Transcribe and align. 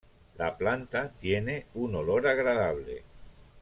La 0.39 0.57
planta 0.61 1.09
tiene 1.19 1.67
un 1.75 1.93
olor 1.93 2.25
agradable. 2.25 3.03